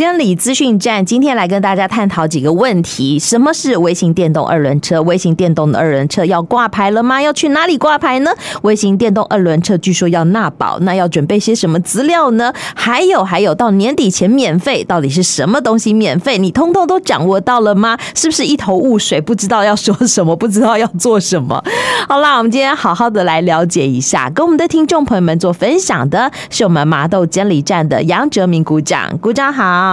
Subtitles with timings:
[0.00, 5.02] 监理资讯站今天来跟大家探讨几个问题：什么是微型电动二轮车？
[5.02, 7.20] 微型电动的二轮车要挂牌了吗？
[7.20, 8.30] 要去哪里挂牌呢？
[8.62, 12.50] 微型电动二轮车据说要纳保，那要准备些什么资料呢？
[12.74, 16.38] 还有还有，到年底前免费，到底是什么东西免费？
[16.38, 17.98] 你通通都掌握到了吗？
[18.14, 21.62] 是不是一头雾水，不知道要说什么，不知道要做什么？
[22.08, 29.89] 好啦，我们今天好好的来了解一下，跟我们的听众朋友们做分享的是我们麻豆监理站的杨哲明股长，股长好。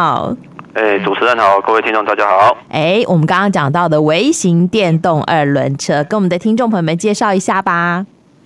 [0.73, 2.55] 哎，主持人好，各位听众大家好。
[2.69, 8.05] 哎，我们刚刚讲到的微型电动二轮车，跟我们的听众朋友们介绍一下吧。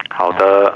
[0.10, 0.74] 好的，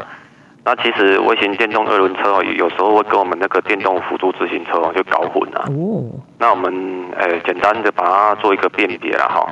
[0.66, 5.62] 那其实微型电动二轮车哦，有时候会跟我们那个电动辅助自行车就搞混了。
[5.70, 6.04] 哦。
[6.38, 9.48] 那我们呃，简单的把它做一个辨别了哈。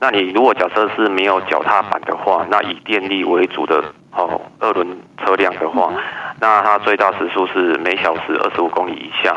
[0.00, 3.84] 那你如果假设是没有脚踏板的话，那以电力为主的
[4.16, 4.88] 哦二轮
[5.22, 5.92] 车辆的话，
[6.40, 9.36] 那它最大时速是每小时二十五公里以下。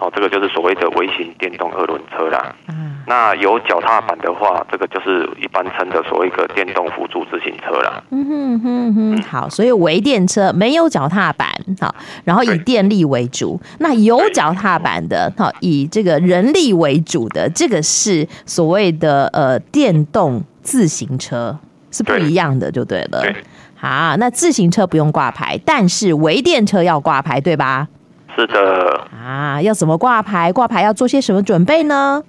[0.00, 2.56] 哦，这个就是所谓的微型电动二轮车啦。
[2.68, 8.02] 嗯，那有脚踏板的话，这个就是一般称的所谓的电动辅助自行车啦。
[8.10, 11.48] 嗯哼哼哼，好，所以微电车没有脚踏板，
[11.78, 13.60] 好，然后以电力为主。
[13.78, 21.58] 那有脚踏板的，好，以这个人力为主的，这个是所谓的呃电动自行车，
[21.90, 23.20] 是不一样的，就对了。
[23.20, 23.36] 对。
[23.76, 27.88] 好，那自行车不用挂牌，但是微电车要挂牌，对吧？
[28.40, 30.50] 是的啊，要怎么挂牌？
[30.50, 32.22] 挂牌要做些什么准备呢？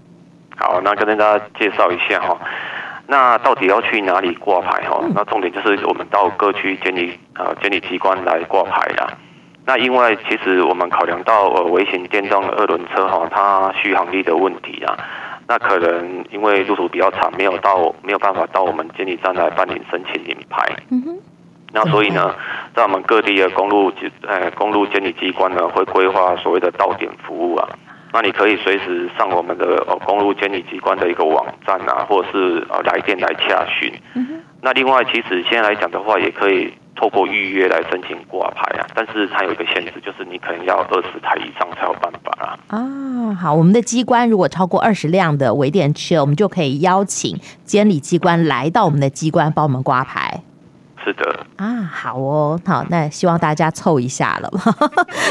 [0.58, 2.38] 好，那跟大家介绍一下哈。
[3.08, 5.02] 那到底要去哪里挂牌哈？
[5.16, 9.08] 那重点就是我们到各区监理啊监理机关来挂牌啦。
[9.66, 14.98] 那因为其实我们考量到呃微型电动二轮车哈，它续航力的问题啊，
[15.48, 20.68] 那可能因为路途比较长，没有到没有办法到我们监理站来办理申请领牌。
[20.90, 21.18] 嗯哼。
[21.74, 22.34] 那所以呢，
[22.76, 23.92] 在我们各地的公路
[24.28, 27.68] 呃公路监理机关呢，会规划所谓的到点服务啊。
[28.14, 33.94] 那你可以随时上我们的呃公路监理机关的一个网站啊，或者是呃来电来洽询。
[34.62, 38.86] 那另外，其实现在来讲的话，也可以透过预约来申请挂牌啊。
[38.94, 42.60] 但是它有一个限制，就是你可能要二十台以上才有办法啊。
[42.68, 50.41] 啊，好，我们的机关如果超过二十辆的微电车，我们就可以邀请监理机关来到我们的机关帮我们挂牌。
[51.04, 54.52] 是的啊，好哦，好，那希望大家凑一下了。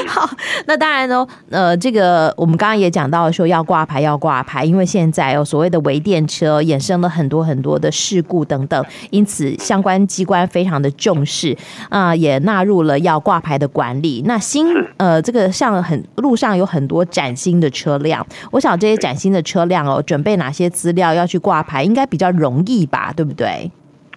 [0.08, 0.28] 好，
[0.66, 11.56] 那当然呢，呃，这个我们刚刚也讲到说要挂牌，要挂牌，因为现在哦所谓的微电车衍生了很多很多的事故等等，因此相关机关非常的重视
[11.88, 14.22] 啊、呃，也纳入了要挂牌的管理。
[14.26, 14.66] 那新
[14.96, 23.70] 呃，这个像很路上有很多崭新的车辆，我想这些崭新的车辆哦，准备哪些资料要去挂牌，应该比较容易吧，对不对？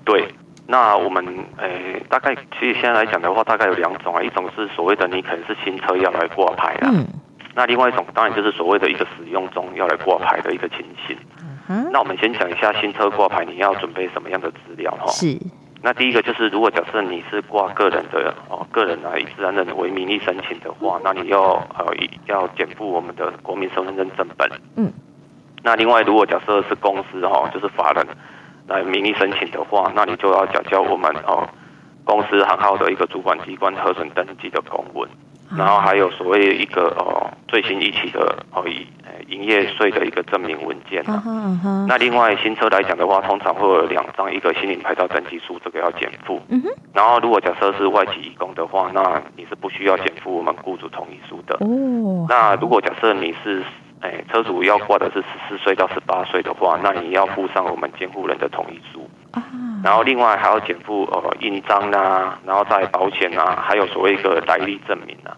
[0.03, 0.33] 对。
[0.65, 1.23] 那我们
[1.57, 7.05] 诶、欸，大概其实现在来讲的话，大概有两种啊，一种是所谓的你可能是新车要来挂牌啦，嗯，
[7.53, 11.17] 那另外一种当然就是所谓的一个使用中要来挂牌的一个情形。
[11.67, 15.07] 嗯，那我们先讲一下新车挂牌你要准备什么样的资料哈？
[15.07, 15.37] 是。
[15.81, 21.93] 那第一个就是，如果假设你是挂个人的哦，个人啊以自然人为名义申请的话，那你要呃
[22.27, 24.49] 要检附我们的国民身份证正本。
[24.77, 24.89] 嗯。
[25.61, 28.07] 那另外，如果假设是公司哈，就是法人。
[28.67, 31.47] 来名义申请的话，那你就要缴交我们哦
[32.03, 35.09] 公司行号的一个主管机关核准登记的公文，
[35.57, 38.87] 然后还有所谓一个哦最新一期的哦以
[39.29, 41.23] 营业税的一个证明文件啊。
[41.87, 46.41] 那另外新车来讲的话，通常会有两张一个新领牌照登记书，这个要检附。
[46.93, 51.57] 然后如果假设是外籍义工的话，那你是不需要减负我们雇主同意书的。
[52.27, 53.63] 那如果假设你是
[54.03, 59.09] 哎，车主要挂的是十四岁到十八岁的话，那你要附上我们监护人的同意书。
[59.81, 65.31] 然后另外还要检附呃印章啊，然后再保险啊，还有所谓一个来历证明啊。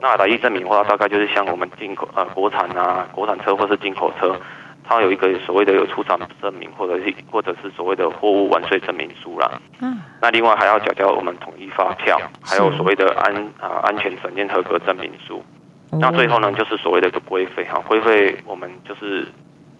[0.00, 4.34] 那来历证明的话，大概就是像我们进口呃国产啊，国产车或是进口车，
[4.82, 9.60] 它有一个所谓的有出厂证明，或者是或者是所谓的货物完税证明书啦。
[9.82, 10.00] 嗯。
[10.22, 15.44] 那另外还要缴交我们统一发票，还有所谓的安啊安全审验合格证明书。
[15.92, 19.26] 那最后呢，就是所谓的一个规费哈，规费我们就是。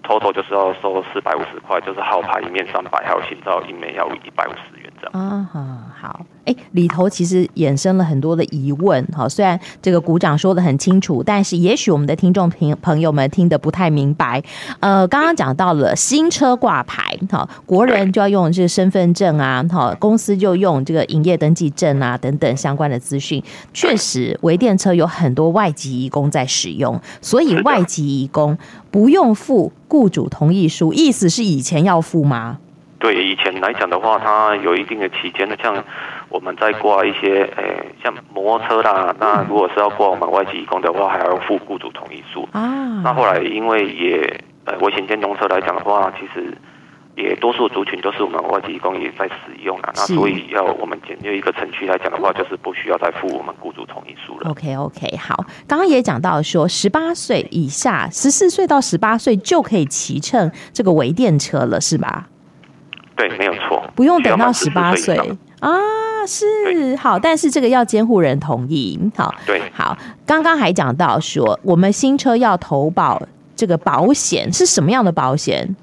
[0.06, 5.20] total 就是要收四百五十块，就是号牌一面三百，还有行照一枚要一百五十元这样。
[5.20, 5.58] 啊哈，
[6.06, 9.28] 好，哎，里头其实衍生了很多的疑问哈。
[9.28, 14.40] 虽然这个股长说的很清楚，但是也许我们的听众朋朋友们听得不太明白。
[14.78, 23.42] 呃，刚刚讲到了新车挂牌哈，国人就要用这个身份证啊，哈，公司就用这个营业登记证啊等等相关的资讯。
[23.74, 28.56] 确实，微电车有很多外籍移工在使用，所以外籍移工
[28.92, 32.58] 不用付雇主同意书，意思是以前要付吗？
[33.06, 35.84] 对，以前来讲的话，它有一定的期间的，像
[36.28, 43.00] 我们在挂一些诶、欸，像摩托车啦，那如果是要挂我们外籍移工的话，还要附雇主同意书啊。
[43.04, 46.56] 那后来因为也呃，微型电动车来讲的话，其实。
[47.18, 54.50] 也多数族群都是我们外籍移工也在使用啊，那所以要我们简略一个程序来讲的话，就是不需要再付我们雇主同意书了。
[54.50, 62.28] OK OK，好，刚刚也讲到说，十八岁以下，十四岁到十八岁就可以骑乘这个微电车了，是吧？
[63.96, 65.16] 不用等到十八岁
[65.58, 65.70] 啊，
[66.26, 69.00] 是好，但是这个要监护人同意。
[69.16, 69.96] 好，对，好，
[70.26, 73.20] 刚刚还讲到说，我们新车要投保
[73.56, 75.74] 这个保险是什么样的保险？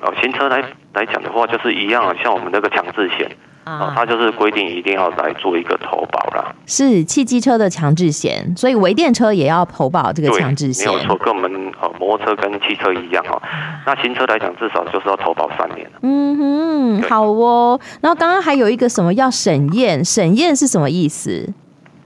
[0.00, 0.62] 哦，新车来
[0.94, 3.30] 来讲的话，就是一样，像我们那个强制险
[3.70, 6.54] 啊，它就是规定一定要来做一个投保啦。
[6.66, 10.86] 是汽机车的强制险，所以微电车也要投保这个强制险。
[10.86, 11.50] 没有错，跟我们
[11.80, 13.40] 呃摩托车跟汽车一样哈。
[13.86, 15.88] 那新车来讲，至少就是要投保三年。
[16.02, 17.78] 嗯哼，好哦。
[18.00, 20.04] 然后刚刚还有一个什么要审验？
[20.04, 21.52] 审验是什么意思？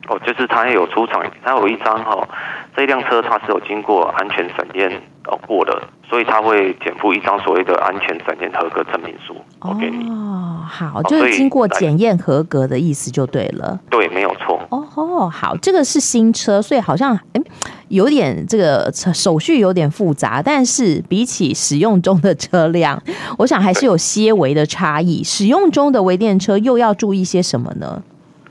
[0.09, 2.29] 哦，就是它有出厂，它有一张哈，
[2.77, 4.91] 这辆车它是有经过安全审验
[5.27, 5.83] 哦过的。
[6.07, 10.09] 所以他会减负一张所谓的安全审验合格证明书，我给你。
[10.11, 13.81] 哦，好，就是经过检验合格的意思就对了。
[13.91, 14.61] 对，没有错。
[14.69, 17.43] 哦哦，好，这个是新车，所以好像哎，
[17.89, 23.03] 有点这个手续有点复杂，但是比起使用中的车辆，
[23.39, 25.25] 我想还是有些微的差异。
[25.25, 28.03] 使用中的微电车又要注意些什么呢？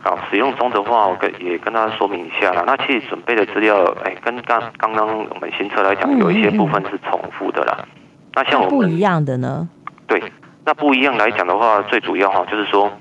[0.03, 2.63] 好，使用中的话，我跟也跟大家说明一下啦。
[2.67, 7.77] 那其实准备的资料，哎、欸，跟刚刚刚我们新车来讲，有一些部分是重复的啦。
[7.79, 7.87] 嗯嗯，
[8.35, 9.69] 那像我们不一样的呢？
[10.05, 10.21] 对，
[10.65, 12.91] 那不一样来讲的话，最主要哈，就是说，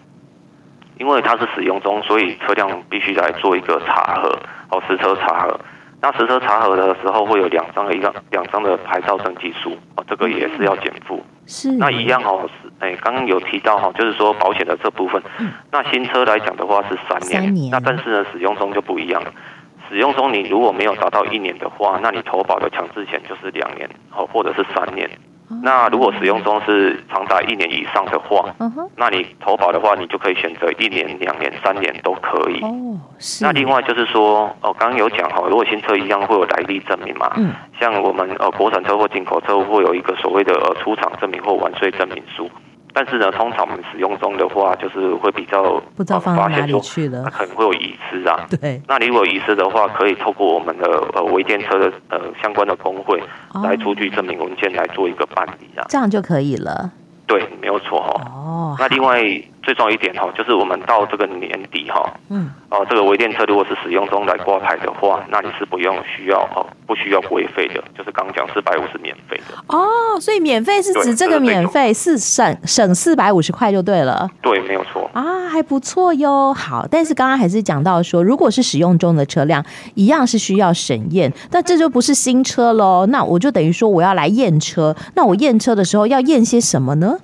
[0.99, 4.39] 因为它是使用中，所以车辆必须来做一个查核，
[4.71, 5.61] 哦，实车查核。
[6.03, 11.25] 那实车查核的时候会有两张的一张两张的牌照登记书哦，这个也是要减负。
[11.47, 11.71] 是。
[11.71, 15.23] 那一样哦，是哎，刚刚有提到哈，就是说保险的这部分。
[15.39, 15.53] 嗯。
[15.71, 17.41] 那新车来讲的话是三年。
[17.41, 17.71] 三年。
[17.71, 19.33] 那但是呢，使用中就不一样了。
[19.89, 25.09] 使用中你如果没有达到一年的话，那你投保的强制险就是两年哦，或者是三年。
[25.63, 28.45] 那如果使用中是长达一年以上的话，
[28.97, 32.61] 那你投保的话，你就可以选择一年、两年、三年都可以。
[32.63, 33.45] 哦，是。
[33.45, 37.31] 那另外就是说，哦，刚刚有讲哈，如果新车一样会有来历证明嘛？
[37.37, 37.53] 嗯。
[37.81, 42.51] 像我们呃国产车或进口车会有一个所谓的呃出厂证明或完税证明书。
[42.95, 48.47] 但是呢，通常我们使用中的话，就是会比较不知道放到哪里去了，它可能会有遗失啊。
[48.61, 48.81] 对。
[48.87, 53.23] 那你如果遗失的话，可以透过我们的呃微电车的呃相关的工会
[53.65, 55.87] 来出具证明文件来做一个办理啊。
[55.89, 56.91] 这样就可以了。
[57.27, 58.21] 对，没有错哈。
[58.35, 58.77] 哦。
[58.79, 59.23] 那另外
[59.63, 69.55] 最重要一点哈，就是我们到这个年底哈，嗯，哦，这个微电车如果是使用中来挂牌的话，那你是不用需要哦，不需要规费的，就是刚讲四百五是免费的。
[69.69, 74.29] 哦，所以免费是指这个免费是省省四百五十块就对了。
[74.43, 75.09] 对，没有错。
[75.15, 76.53] 啊，还不错哟。
[76.53, 83.07] 好，但是刚刚还是讲到说，如果是使用中的车辆，一样是需要审验，那这就不是新车喽。
[83.07, 87.19] 那我就等于说我要来验车，那我验车的时候要验些什么呢？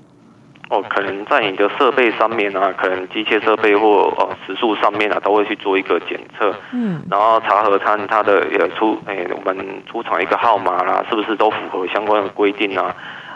[0.71, 12.95] 哦，可能在你的设备上面啊，可能机械设备或呃时速上面啊，都会去做一个检测，嗯，然后查核它它的呃出诶、欸，我们出厂一个号码啦，是不是都符合相关的规定啊？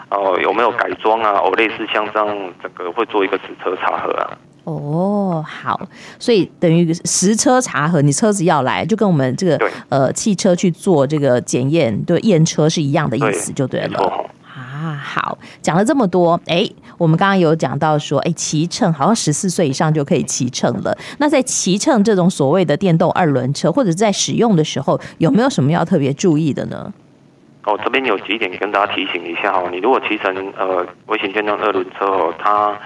[0.09, 1.31] 哦，有没有改装啊？
[1.43, 2.27] 哦，类似像这样，
[2.61, 4.29] 整个会做一个实车查核啊。
[4.65, 5.81] 哦，好，
[6.19, 9.59] 所以等于实车查核，你车子要来，就跟我们这个
[9.89, 14.25] 呃汽车去做这个检验，对验车是一样的意思，就对了。
[15.03, 16.67] 啊，好，讲了这么多，哎，
[16.97, 20.97] 我们刚刚有讲到说，哎，骑乘好像十四岁以上就可以骑乘了。
[21.19, 26.93] 那在骑乘这种所谓的电动二轮车，或者在使用的时候，有没有什么要特别注意的呢？
[27.65, 29.69] 哦，这边有几点跟大家提醒一下哦。
[29.71, 32.77] 你如果骑乘呃微型电动二轮车哦，它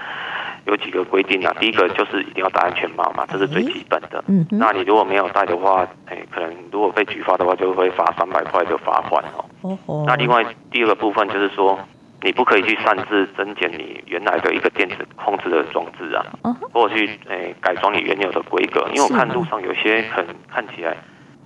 [0.66, 1.54] 有几个规定啊。
[1.60, 4.22] 第一个就是一定要戴安全帽嘛，这是最基本的。
[4.28, 9.44] 嗯，那你如果没有戴的话，哎，可能如果被举发的话，就会罚三百块的罚款哦。
[9.62, 10.04] 哦哦。
[10.06, 11.78] 那另外第二个部分就是说。
[12.20, 16.26] 你不可以去擅自增减你原来的一个电子控制的装置啊，
[16.72, 20.96] 或者去诶、欸、改装你原有的规格，因为我看路上有些可能看起来，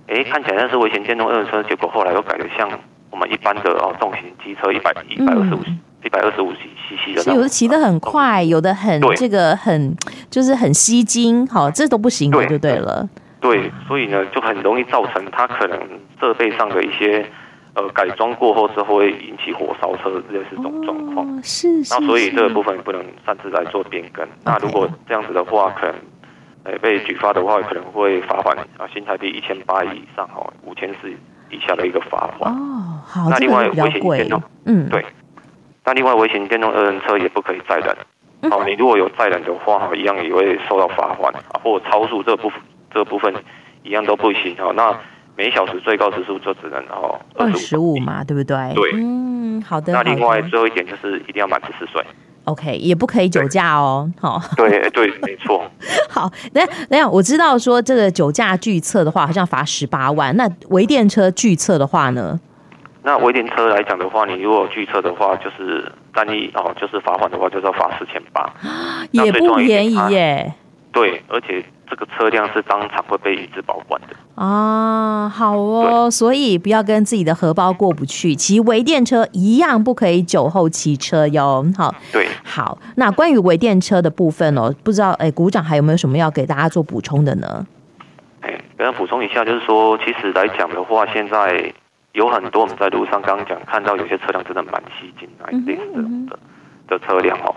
[0.07, 2.67] 诶、欸，看起来那是危险电动二轮车，结果后来又改的像
[3.11, 5.59] 我们一般的哦重型机车一百一百二十五
[6.03, 9.95] 一百二十五 cc 的，有的骑得很快，有的很这个很
[10.31, 13.07] 就是很吸睛，好，这都不行的就对了。
[13.39, 15.79] 对，对，所以呢就很容易造成它可能
[16.19, 17.23] 设备上的一些。
[17.75, 21.43] 呃，改装过后之后会引起火烧车，类似这种状况。
[21.43, 21.93] 是是。
[21.93, 24.27] 那所以这个部分不能擅自来做变更。
[24.45, 25.95] 那如果这样子的话，可能，
[26.65, 31.09] 呃，被举发的话，可能会罚款啊，新台币一千八以上哦，五千四
[31.49, 32.53] 以下的一个罚款。
[32.53, 35.03] 哦，好，那另外微型电动，嗯，对。
[35.83, 38.51] 那另外微型电动二轮车也不可以载人。
[38.51, 42.61] 哦，你如果有载人的话，一样也会受到罚款啊，或超速这部分
[42.93, 43.33] 这部分
[43.83, 44.71] 一样都不行哦。
[44.75, 44.95] 那
[45.35, 48.55] 每小时最高时速就只能哦二十五嘛，对不对？
[48.75, 49.91] 对，嗯，好的。
[49.93, 52.03] 那另外最后一点就是一定要满十四岁。
[52.45, 54.11] OK，也不可以酒驾哦。
[54.19, 55.63] 好，对对，没错。
[56.09, 60.35] 好，等下等下，我知道说这个酒驾拒测的话，好像罚十八万。
[60.35, 62.39] 那微电车拒测的话呢？
[63.01, 68.53] 那微电车来讲的话，你如果拒测的话，就是单一哦，就是罚款的话，就是要罚四千八，
[69.11, 70.53] 也不便宜耶。
[70.91, 75.29] 对，而且这个车辆是当场会被移至保管的啊。
[75.29, 81.65] 好哦，所以不要跟自己的荷包过不去，骑微电车一样不可以酒后骑车哟。
[81.77, 82.77] 好，对，好。
[82.95, 87.65] 那关于微电车的部分哦，不知道哎，股长还有没有什么要给大家做补充的呢？
[88.41, 91.73] 哎，给大家补充一下，就是说，其实来讲的话，现在。
[92.13, 95.75] 有很多我们在路上刚刚讲看到有些车辆真的蛮吸睛啊，一定
[96.27, 96.37] 的
[96.87, 97.55] 的车辆哦。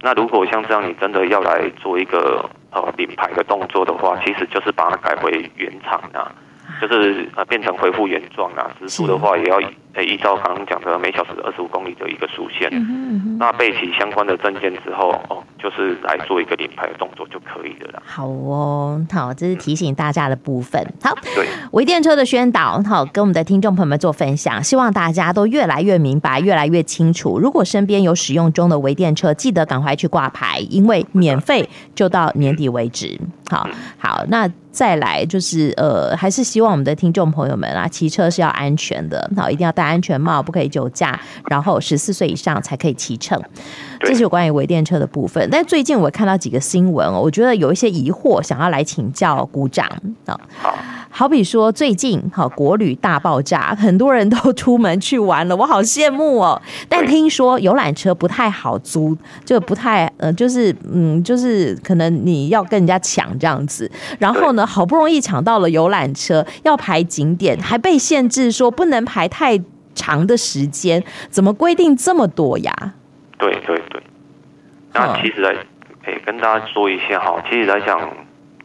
[0.00, 6.32] 那如果像这样，你真的要来做一个呃领牌的动作的话，其实就是把它改回原厂啊，
[6.80, 9.60] 就是呃变成恢复原状啊，支出的话也要。
[9.94, 12.70] 诶，依照刚刚讲的每小时二十五公里的一个速限，
[13.38, 18.02] 那备齐相关的证件之后，哦，就是来做一个领牌的动作就可以了啦。
[18.04, 20.82] 好哦，好，这是提醒大家的部分。
[21.02, 27.38] 好，对，微电车的宣导，好，跟我们的听众朋友们做分享，希望大家都越来越明白，越来越清楚。
[27.38, 33.20] 如果身边有使用中的微电车，记得赶快去挂牌，因为免费就到年底为止。
[33.50, 33.68] 好，
[33.98, 41.18] 好，那再来就是呃，还是希望我们的听众朋友们啊，骑车是要安全的，好，一定要戴安全帽，不可以酒驾，
[41.50, 43.40] 然后十四岁以上才可以骑乘。
[44.00, 45.48] 这是有关于微电车的部分。
[45.50, 49.88] 但最近我看到几个新闻哦，我觉得有一些疑惑，想要来请教股长
[50.26, 50.38] 啊。
[50.60, 50.74] 好。
[51.14, 56.60] 好比说，最近哈国旅大爆炸，很多人都出门去玩了，我好羡慕哦。
[56.88, 63.90] 但听说游览车不太好租，就不太呃，就是嗯，就是可能你要跟人家抢这样子。
[64.18, 69.58] 然后呢，好不容易抢到了游览车，要排景点，还被限制说不能排太
[69.94, 71.02] 长的时间。
[71.28, 72.72] 怎么规定这么多呀？
[73.38, 74.02] 对对对。
[74.92, 75.54] 那其实来
[76.04, 78.10] 可以跟大家说一下哈，其实来讲。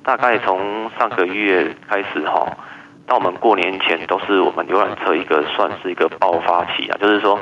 [0.03, 2.47] 大概从上个月开始哈，
[3.05, 7.37] 到我们过年前都是我们游览车一个算是一个爆发期啊，就是说，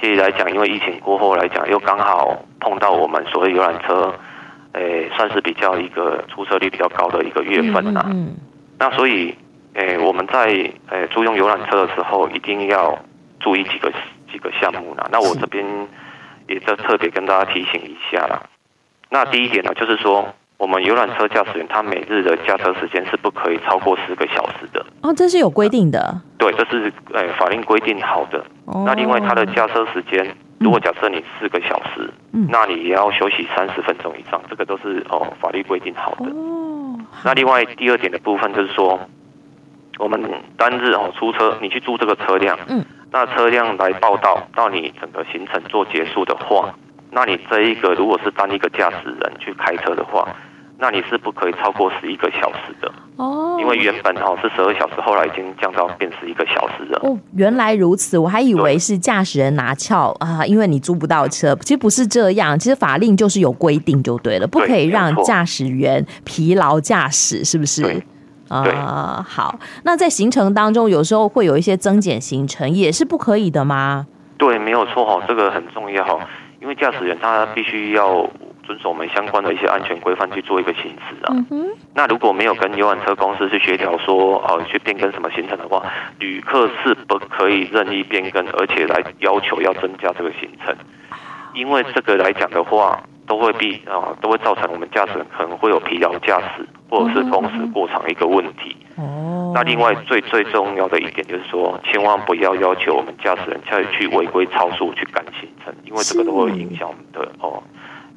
[0.00, 4.12] 其实来讲，因为疫情过后来讲，又刚好碰到我们所谓游览车，
[4.72, 8.04] 诶，算是比较一个出车率比较高的一个月份呐。
[8.76, 9.32] 那所以，
[9.74, 10.46] 诶，我们在
[10.88, 12.98] 诶租用游览车的时候，一定要
[13.40, 13.92] 注意几个
[14.30, 15.04] 几个项目呢。
[15.10, 15.66] 那我这边
[16.46, 18.40] 也在特别跟大家提醒一下啦。
[19.08, 20.32] 那第一点呢，就是说。
[20.60, 26.20] 我们游览车驾驶员他每日的驾车时间是不可以超过十个小时的哦，这是有规定的。
[26.36, 28.44] 对，这是呃法令规定好的。
[28.66, 28.84] 哦。
[28.84, 36.26] 那另外他的驾车时间，如果假设你四个小时，嗯，那你也要休息三十分钟以上，这个都是哦法律规定好的。
[36.26, 36.94] 哦。
[37.24, 39.00] 那另外第二点的部分就是说，
[39.96, 40.22] 我们
[40.58, 46.74] 单日哦出车，你去租这个车辆，嗯，那车辆来报道到你整个行程做结束的话，
[47.10, 50.28] 那你这一个如果是单一个驾驶人去开车的话。
[50.82, 56.98] 那你是不可以超过十一个小时的哦，因为原本哈是十二小时，后来已经降到变十一个小时了。
[57.02, 67.82] 哦，原来如此，我还以为是驾驶人拿翘啊，因为你租不到车，其实不是这样，其实法令就是有规定就对了，不可以让驾驶员疲劳驾驶，是不是？
[67.82, 68.02] 对
[68.50, 74.06] 啊，好，那在行程当中，有时候会有一些增减行程，也是不可以的吗？
[74.36, 76.18] 对，没有错哈，这个很重要哈，
[76.60, 78.28] 因为驾驶员他必须要。
[78.62, 81.34] 遵守我们相关的一些安全规范去做一个行驶啊。
[81.92, 85.82] 那如果没有跟游览车公司去协调说，哦，去变更什么行程的话，
[86.20, 90.72] 旅客是不可以任意变更，而且来要求要增加这个行程。
[91.52, 98.76] 因为这个来讲的话，都会必啊，都会造成我们驾驶人可能会有疲劳驾驶或者是工时过长一个问题。
[98.96, 99.52] 哦。
[99.54, 107.62] 那另外最最重要的一点就是说，千万不要要求我们驾驶人再去违规超速去赶行程，因为这个都会影响我们的哦。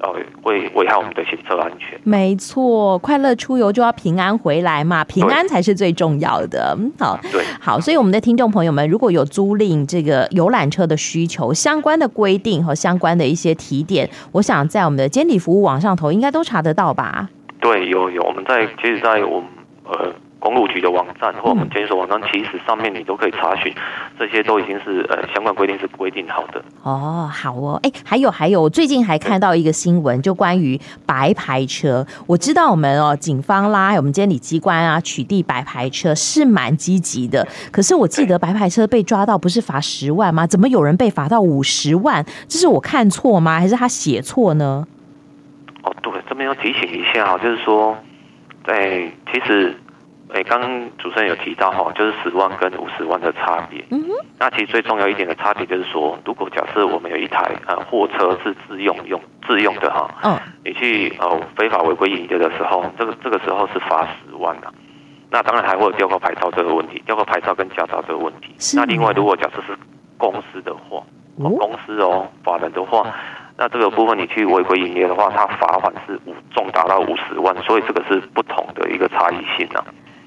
[0.00, 0.10] 呃，
[0.42, 1.98] 会危害我们的行车安全。
[2.02, 6.76] 没错，快乐出游就要平安回来嘛，平安才是最重要的。
[6.98, 17.30] 好，对，好，所以我们的听众朋友们，如果有租赁这个游览车的需求，相关的规定和相关的一些提点，我想在我们的监理服务网上头应该都查得到吧？
[17.64, 19.48] 对，有有，我们在其实，在我们
[19.84, 20.12] 呃。
[20.44, 23.72] 公路局的网站或我们监所网站，其实上面你都可以查询，
[24.18, 26.62] 这些都已经是呃相关规定是规定好的。
[26.82, 32.06] 哦，好哦，哎，还有还有，我最近还看到一个新闻，就关于白牌车。
[32.26, 37.48] 我知道我们哦，警方啦，我们监理机关啊，取缔白牌车是蛮积极的。
[37.72, 40.46] 可是我记得白牌车被抓到不是罚十万吗？
[40.46, 42.22] 怎么有人被罚到五十万？
[42.46, 43.58] 这是我看错吗？
[43.58, 44.86] 还是他写错呢？
[46.44, 47.96] 边要提醒一下哈，就是说，
[48.66, 49.74] 在其实。
[50.32, 53.84] 哎，刚刚主持人有提到哈，就是十万跟五十万的差别。
[53.90, 54.08] 嗯哼。
[54.36, 64.74] 那其实最重要一点的差别就是说，如果假设我们有一台呃货车是自用用自用的哈，嗯，你去呃非法违规营业的时候，这个这个时候是罚十万的。
[65.30, 68.52] 那当然还会有吊扣牌照这个问题，吊扣牌照跟驾照这个问题。
[68.58, 68.76] 是。
[68.76, 69.78] 那另外，如果假设是
[70.18, 70.96] 公司的话，
[71.36, 73.14] 哦，公司哦，法人的话，
[73.56, 79.80] 那这个部分你去违规营业的话，它罚款是五重达到五十万，所以这个是不同的一个差异性呢。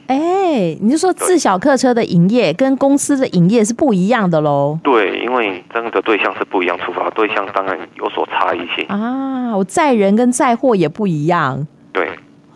[0.08, 4.80] 哎、欸，你就说自小客车的营业跟公司的营业是不一样的喽？
[4.82, 9.54] 对，因为真的对象是不一样，处罚对象当然有所差异性啊。
[9.58, 11.68] 我载人跟载货也不一样。
[11.92, 12.10] 对，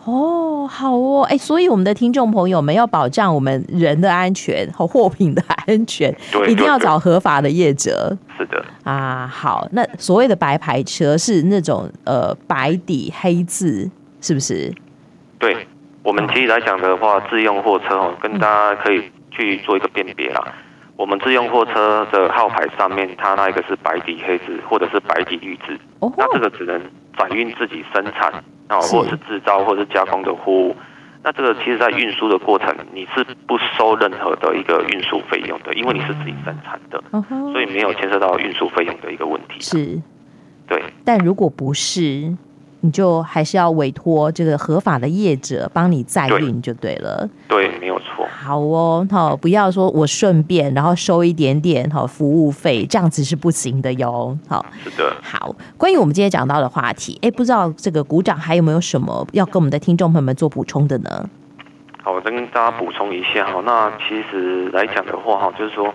[0.06, 8.16] 哦，好哦，哎、欸，所以我们的听众朋友们要保障我们人的安全和货品的安全，对，一定要找合法的业者。
[8.38, 8.64] 是的。
[8.84, 13.90] 啊，好，那所谓的白牌车是那种呃白底黑字，
[14.20, 14.72] 是不是？
[15.38, 15.66] 对。
[16.04, 19.00] 我们其实来讲的话，自用货车哦，跟大家可以
[19.30, 20.52] 去做一个辨别啦。
[20.96, 25.78] 我们自用货车的号牌上面，它那一个是白底黑字，或者是白底绿字。
[26.00, 26.80] 那这个只能
[27.16, 28.32] 转运自己生产
[28.68, 30.76] 啊，或者是制造，或者是加工的货物。
[31.22, 37.02] 那这个其实，在运输的过程，你是不收任何的一个运输费用的，因为你是自己生产的，
[37.52, 39.60] 所以没有牵涉到运输费用的一个问题。
[39.60, 40.00] 是，
[40.66, 40.82] 对。
[41.04, 42.36] 但如果不是。
[42.84, 47.30] 你就还是要委托这个合法的业者帮你载运就对了。
[47.46, 48.21] 对，对，没有错。
[48.42, 54.36] 好哦，好，不要说我顺便然后收一点点好服务费，这样子是不行的哟。
[54.48, 55.14] 好，是的。
[55.22, 61.30] 好，关于我们今天讲到的话题，哎，不知道这个股长还有没有什么要跟我们的听众朋友们做补充的呢？
[62.02, 63.62] 好，我再跟大家补充一下哈。
[63.64, 65.94] 那其实来讲的话哈，就是说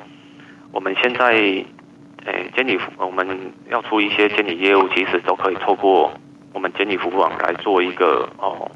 [0.72, 1.66] 我们现在诶
[2.56, 3.27] 监理我们
[3.70, 6.10] 要出一些监理业务，其实都可以透过。
[6.54, 8.72] 我们监理服务网来做一个哦，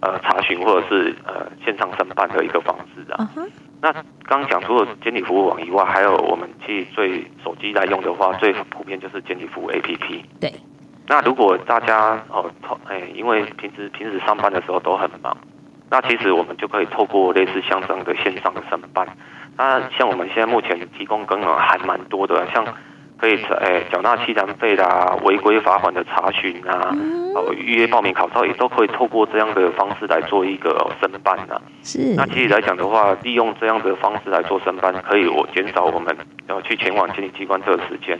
[0.00, 3.28] 呃查询或者是呃线上申办的一个方式啊。
[3.34, 3.48] Uh huh.
[3.80, 10.22] 那刚刚讲除了监理服务网以外，还有我们其实最手机来用的话，最普遍就是监理服务 APP。
[10.40, 10.52] 对。
[11.06, 12.50] 那如果大家哦，
[12.86, 15.36] 哎，因为平时平时上班的时候都很忙，
[15.90, 19.06] 那其实我们就可以透过类似像这样的线上的申办。
[19.56, 22.64] 那像我们现在目前提供功能还蛮多的，像。
[23.18, 26.94] 可以诶，缴纳契然费啦，违规罚款的查询啊，
[27.34, 31.60] 呃，预约报名考照也都可以透过这样的方式来做一个申办啊。
[31.82, 32.14] 是。
[32.14, 36.16] 那其实来讲的话，利用这样的方式来做申办，可以我减少我们
[36.48, 38.16] 要去前往监理机关这个时间，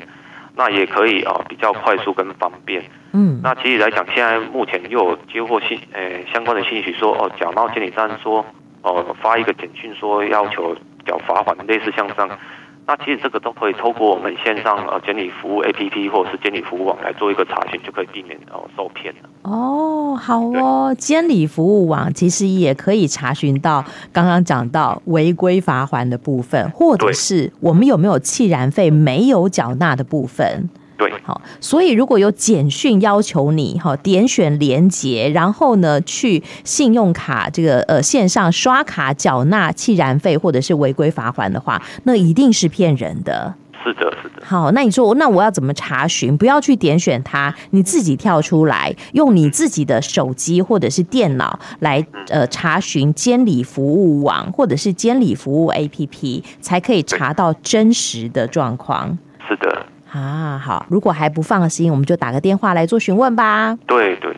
[0.57, 2.83] 那也可以啊比较快速跟方便。
[3.13, 3.41] 嗯。
[3.41, 8.45] 那其实来讲，现在目前又有接获信诶相关的信息说哦，缴纳监理站说
[8.83, 10.75] 哦发一个简讯说要求
[11.07, 12.39] 缴罚款，类似像这样。
[12.89, 19.29] 那其实这个都可以透过我们线上呃监理服务 APP 或者是监理服务网来做一个查询，就可以避免哦受骗了。
[19.43, 30.71] 哦，好哦，监理服务网其实也可以查询到刚刚讲到违规罚还的部分，或者是我们有没有契然费没有缴纳的部分。
[30.99, 43.55] 对，好，所以如果有简讯要求你哈点选连接，然后呢去信用卡这个呃线上刷卡缴纳契然费或者是违规罚款的话，那一定是骗人的。
[43.85, 44.45] 是的，是的。
[44.45, 46.37] 好，那你说那我要怎么查询？
[46.37, 59.17] 不要去点选它，你自己跳出来，用你自己的手机或者是电脑来呃查询监理服务网或者是监理服务 APP，才可以查到真实的状况。
[59.49, 59.87] 是的。
[60.11, 63.77] 啊，好，如果还不放心，我们就打个电话来做询问吧。
[63.87, 64.35] 对对，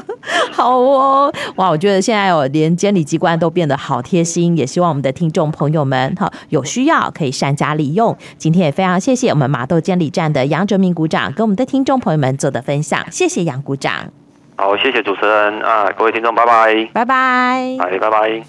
[0.52, 8.16] 好哦，哇，我觉得现在哦，连监理机关都变得好贴心，也希望我们的听众朋友们哈有需要可以善加利用。
[8.36, 14.04] 今天也非常谢谢我们麻豆监理站的杨哲明股长跟我们的听众朋友们做的分享，谢谢杨股长。
[14.56, 17.14] 好，谢谢主持人啊，各位听众，拜拜，拜拜，
[17.80, 18.44] 哎，拜拜。